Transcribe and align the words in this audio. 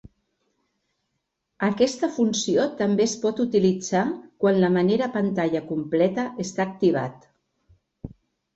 Aquesta 1.67 2.09
funció 2.15 2.65
també 2.79 3.05
es 3.11 3.13
pot 3.27 3.43
utilitzar 3.45 4.03
quan 4.45 4.59
la 4.65 4.73
manera 4.81 5.11
pantalla 5.21 5.65
completa 5.71 6.27
està 6.49 6.69
activat. 6.69 7.33